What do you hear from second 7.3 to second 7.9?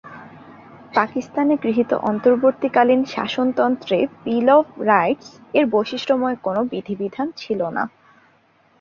ছিল না।